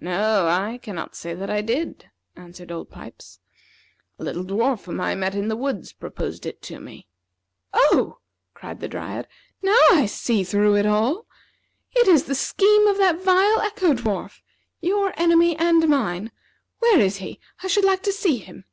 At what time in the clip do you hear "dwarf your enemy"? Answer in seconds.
13.92-15.54